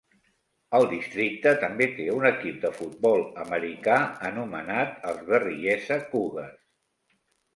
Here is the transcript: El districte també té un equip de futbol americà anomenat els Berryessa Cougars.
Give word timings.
El 0.77 0.85
districte 0.93 1.51
també 1.63 1.87
té 1.97 2.05
un 2.13 2.23
equip 2.29 2.55
de 2.63 2.71
futbol 2.77 3.21
americà 3.43 3.97
anomenat 4.31 4.97
els 5.11 5.23
Berryessa 5.29 5.99
Cougars. 6.15 6.57